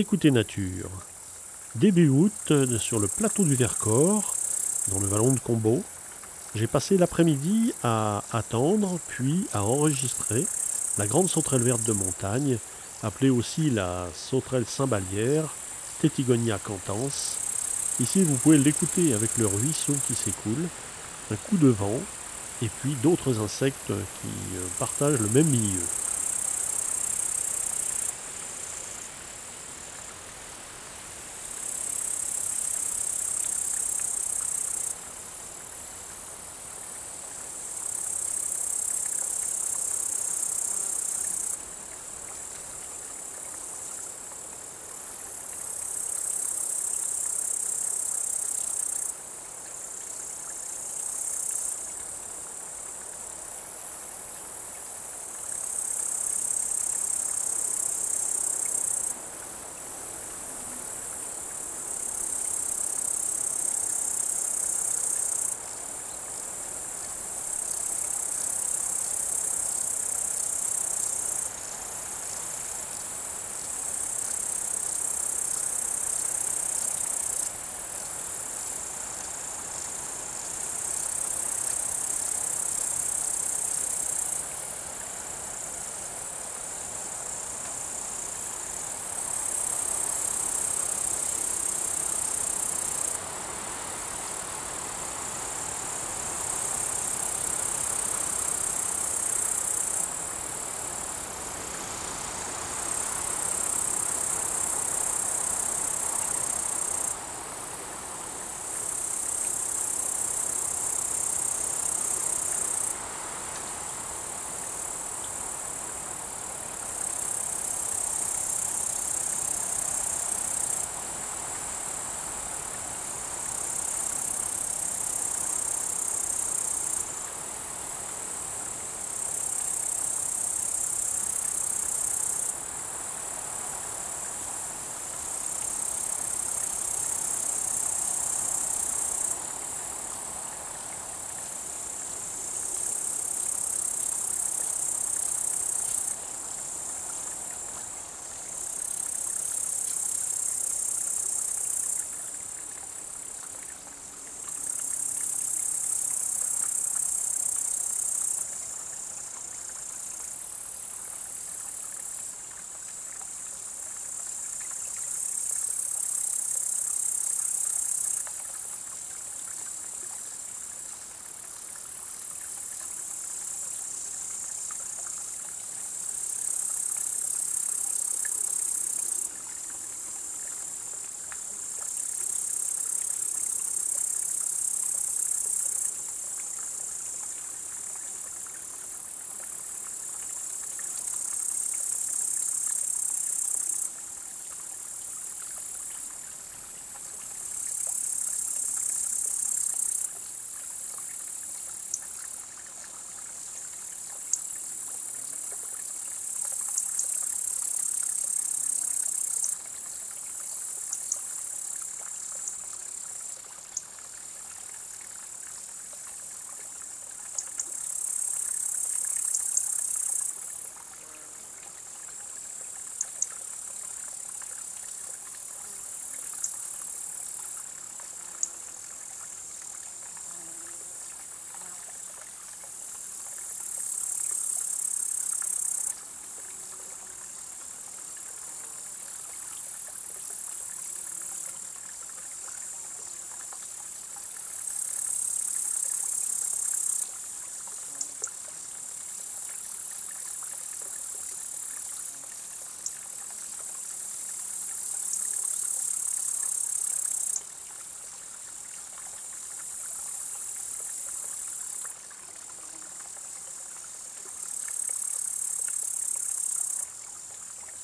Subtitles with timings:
[0.00, 0.88] Écoutez Nature.
[1.74, 4.34] Début août, sur le plateau du Vercors,
[4.90, 5.82] dans le vallon de Combeau,
[6.54, 10.46] j'ai passé l'après-midi à attendre, puis à enregistrer
[10.96, 12.56] la grande sauterelle verte de montagne,
[13.02, 15.44] appelée aussi la sauterelle cymbalière,
[16.00, 17.10] Tétigonia cantans.
[18.00, 20.66] Ici, vous pouvez l'écouter avec le ruisseau qui s'écoule,
[21.30, 22.00] un coup de vent,
[22.62, 25.84] et puis d'autres insectes qui euh, partagent le même milieu.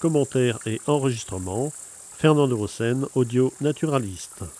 [0.00, 1.70] Commentaires et enregistrements,
[2.16, 4.59] Fernando Rosen, audio naturaliste.